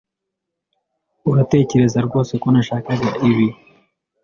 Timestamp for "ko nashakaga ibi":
2.41-3.47